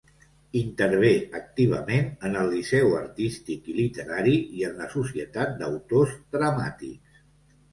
Intervé 0.59 1.11
activament 1.39 2.07
en 2.29 2.37
el 2.39 2.49
Liceu 2.53 2.95
Artístic 3.01 3.69
i 3.73 3.77
Literari 3.81 4.33
i 4.63 4.67
en 4.71 4.81
la 4.83 4.89
Societat 4.95 5.55
d'Autors 5.61 6.17
Dramàtics. 6.39 7.23